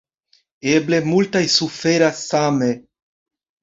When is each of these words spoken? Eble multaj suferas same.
Eble 0.71 1.01
multaj 1.11 1.43
suferas 1.59 2.27
same. 2.35 2.75